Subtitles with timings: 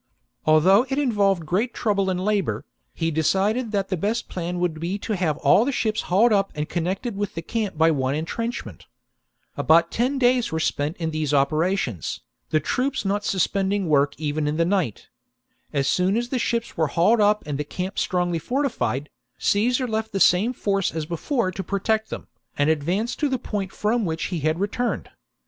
[0.47, 4.97] Although it involved great trouble and labour, he decided that the best plan would be
[4.97, 8.87] to have all the ships hauled up and connected with the camp by one entrenchment
[9.55, 14.47] About ten days were spent in these operations, the troops not suspend ing work even
[14.47, 15.07] in the night
[15.71, 19.07] As soon as the ships were hauled up and the camp strongly fortified,
[19.37, 22.25] Caesar left the same force as before to protect them,
[22.57, 25.11] and advanced to the point from which he had returned.